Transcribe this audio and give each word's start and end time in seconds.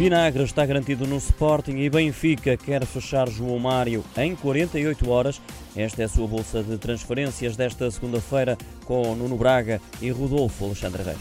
Vinagre 0.00 0.44
está 0.44 0.64
garantido 0.64 1.06
no 1.06 1.18
Sporting 1.18 1.76
e 1.76 1.90
Benfica 1.90 2.56
quer 2.56 2.86
fechar 2.86 3.28
João 3.28 3.58
Mário 3.58 4.02
em 4.16 4.34
48 4.34 5.10
horas. 5.10 5.42
Esta 5.76 6.00
é 6.00 6.04
a 6.06 6.08
sua 6.08 6.26
bolsa 6.26 6.62
de 6.62 6.78
transferências 6.78 7.54
desta 7.54 7.90
segunda-feira 7.90 8.56
com 8.86 9.14
Nuno 9.14 9.36
Braga 9.36 9.78
e 10.00 10.08
Rodolfo 10.08 10.64
Alexandre 10.64 11.02
Reis. 11.02 11.20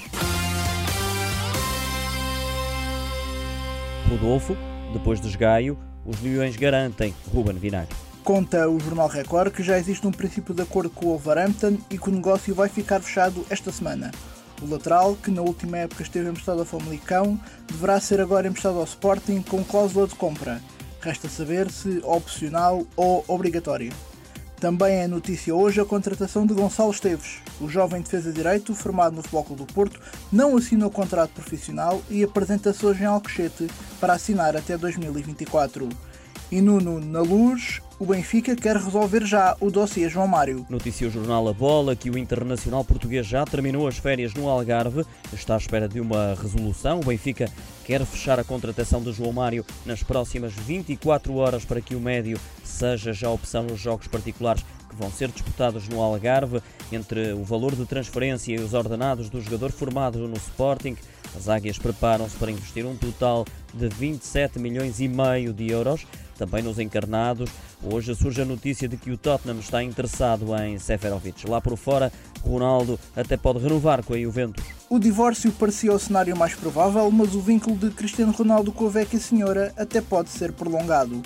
Rodolfo, 4.10 4.56
depois 4.94 5.20
de 5.20 5.28
esgaio, 5.28 5.78
os 6.06 6.22
Leões 6.22 6.56
garantem 6.56 7.14
Ruben 7.34 7.58
Vinagre. 7.58 7.94
Conta 8.24 8.70
o 8.70 8.80
Jornal 8.80 9.10
Record 9.10 9.52
que 9.52 9.62
já 9.62 9.78
existe 9.78 10.08
um 10.08 10.12
princípio 10.12 10.56
de 10.56 10.62
acordo 10.62 10.90
com 10.90 11.08
o 11.08 11.10
Wolverhampton 11.18 11.78
e 11.92 11.98
que 11.98 12.08
o 12.08 12.14
negócio 12.14 12.56
vai 12.56 12.70
ficar 12.70 13.02
fechado 13.02 13.46
esta 13.50 13.74
semana. 13.74 14.10
O 14.62 14.70
lateral, 14.70 15.16
que 15.16 15.32
na 15.32 15.42
última 15.42 15.78
época 15.78 16.04
esteve 16.04 16.30
emprestado 16.30 16.60
ao 16.60 16.66
Famalicão, 16.66 17.40
deverá 17.68 18.00
ser 18.00 18.20
agora 18.20 18.48
emprestado 18.48 18.78
ao 18.78 18.84
Sporting 18.84 19.42
com 19.42 19.64
cláusula 19.64 20.08
de 20.08 20.16
compra. 20.16 20.62
Resta 21.02 21.30
saber 21.30 21.72
se 21.72 22.02
opcional 22.04 22.86
ou 22.96 23.24
obrigatório. 23.28 23.94
Também 24.60 24.98
é 24.98 25.08
notícia 25.08 25.56
hoje 25.56 25.80
a 25.80 25.86
contratação 25.86 26.46
de 26.46 26.54
Gonçalo 26.54 26.92
Esteves. 26.92 27.38
O 27.62 27.70
jovem 27.70 28.02
defesa 28.02 28.34
direito, 28.34 28.76
formado 28.76 29.16
no 29.16 29.22
Futebol 29.22 29.44
Clube 29.46 29.64
do 29.64 29.74
Porto, 29.74 30.02
não 30.30 30.58
assinou 30.58 30.92
contrato 30.92 31.32
profissional 31.32 32.02
e 32.10 32.22
apresenta-se 32.22 32.86
hoje 32.86 33.04
em 33.04 33.06
Alcochete 33.06 33.68
para 34.02 34.14
assinar 34.14 34.58
até 34.58 34.78
2024. 34.78 35.88
E 36.52 36.62
Nuno 36.62 37.00
na 37.00 37.22
luz, 37.22 37.80
o 38.00 38.06
Benfica 38.08 38.56
quer 38.56 38.76
resolver 38.76 39.24
já 39.24 39.56
o 39.60 39.70
dossiê 39.70 40.10
João 40.10 40.28
Mário. 40.28 40.66
Noticia 40.68 41.08
o 41.08 41.12
jornal 41.12 41.48
A 41.48 41.54
Bola 41.54 41.96
que 41.96 42.10
o 42.10 42.18
Internacional 42.18 42.84
Português 42.84 43.28
já 43.28 43.46
terminou 43.46 43.88
as 43.88 44.00
férias 44.00 44.34
no 44.34 44.50
Algarve, 44.50 45.06
está 45.32 45.54
à 45.54 45.58
espera 45.58 45.88
de 45.88 46.00
uma 46.00 46.34
resolução. 46.34 47.02
O 47.02 47.06
Benfica 47.06 47.48
quer 47.86 48.04
fechar 48.04 48.40
a 48.40 48.44
contratação 48.44 49.00
de 49.00 49.12
João 49.12 49.32
Mário 49.32 49.64
nas 49.86 50.02
próximas 50.02 50.52
24 50.54 51.36
horas 51.36 51.66
para 51.66 51.82
que 51.82 51.94
o 51.94 52.00
médio 52.00 52.40
seja 52.64 53.14
já 53.14 53.30
opção 53.30 53.62
nos 53.62 53.80
jogos 53.80 54.08
particulares 54.08 54.66
que 54.90 54.96
vão 54.96 55.12
ser 55.12 55.30
disputados 55.30 55.88
no 55.88 56.02
Algarve, 56.02 56.64
entre 56.92 57.32
o 57.34 57.44
valor 57.44 57.76
de 57.76 57.86
transferência 57.86 58.56
e 58.56 58.60
os 58.60 58.74
ordenados 58.74 59.30
do 59.30 59.40
jogador 59.40 59.72
formado 59.72 60.28
no 60.28 60.36
Sporting. 60.36 60.98
As 61.38 61.48
Águias 61.48 61.78
preparam-se 61.78 62.36
para 62.38 62.50
investir 62.50 62.88
um 62.88 62.96
total 62.96 63.46
de 63.72 63.88
27 63.88 64.58
milhões 64.58 65.00
e 65.00 65.08
meio 65.08 65.54
de 65.54 65.70
euros. 65.70 66.08
Também 66.40 66.64
nos 66.64 66.80
encarnados, 66.80 67.50
hoje 67.84 68.16
surge 68.16 68.42
a 68.42 68.46
notícia 68.46 68.88
de 68.88 68.96
que 68.96 69.12
o 69.12 69.18
Tottenham 69.18 69.60
está 69.60 69.84
interessado 69.84 70.56
em 70.64 70.80
Seferovic. 70.80 71.46
Lá 71.46 71.60
por 71.60 71.76
fora, 71.76 72.14
Ronaldo 72.42 72.98
até 73.14 73.36
pode 73.36 73.60
renovar 73.60 74.02
com 74.02 74.14
a 74.14 74.18
Juventus. 74.18 74.64
O 74.90 74.98
divórcio 74.98 75.52
parecia 75.52 75.92
o 75.92 76.00
cenário 76.00 76.38
mais 76.38 76.56
provável, 76.56 77.12
mas 77.12 77.36
o 77.36 77.42
vínculo 77.42 77.76
de 77.76 77.90
Cristiano 77.90 78.32
Ronaldo 78.32 78.72
com 78.72 78.86
a 78.86 78.90
Vecchia 78.90 79.20
Senhora 79.20 79.74
até 79.76 80.00
pode 80.00 80.30
ser 80.30 80.54
prolongado. 80.54 81.22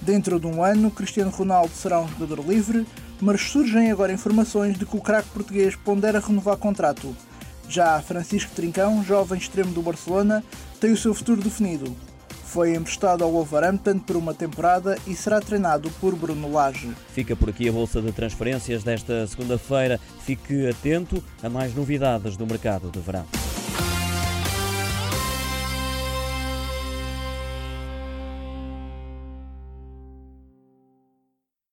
Dentro 0.00 0.40
de 0.40 0.46
um 0.46 0.64
ano, 0.64 0.90
Cristiano 0.90 1.30
Ronaldo 1.30 1.74
será 1.74 2.00
um 2.00 2.08
jogador 2.08 2.42
livre, 2.48 2.86
mas 3.20 3.42
surgem 3.42 3.90
agora 3.90 4.10
informações 4.10 4.78
de 4.78 4.86
que 4.86 4.96
o 4.96 5.02
craque 5.02 5.28
português 5.28 5.76
pondera 5.76 6.18
renovar 6.18 6.56
contrato. 6.56 7.14
Já 7.68 8.00
Francisco 8.00 8.54
Trincão, 8.54 9.04
jovem 9.04 9.38
extremo 9.38 9.72
do 9.72 9.82
Barcelona, 9.82 10.42
tem 10.80 10.92
o 10.92 10.96
seu 10.96 11.12
futuro 11.12 11.42
definido. 11.42 11.94
Foi 12.56 12.74
emprestado 12.74 13.22
ao 13.22 13.30
Wolverhampton 13.32 13.98
por 13.98 14.16
uma 14.16 14.32
temporada 14.32 14.96
e 15.06 15.14
será 15.14 15.42
treinado 15.42 15.90
por 16.00 16.16
Bruno 16.16 16.50
Lage. 16.50 16.90
Fica 17.12 17.36
por 17.36 17.50
aqui 17.50 17.68
a 17.68 17.72
bolsa 17.72 18.00
de 18.00 18.10
transferências 18.12 18.82
desta 18.82 19.26
segunda-feira. 19.26 20.00
Fique 20.20 20.66
atento 20.66 21.22
a 21.42 21.50
mais 21.50 21.74
novidades 21.74 22.34
do 22.34 22.46
mercado 22.46 22.90
de 22.90 22.98
verão. 22.98 23.26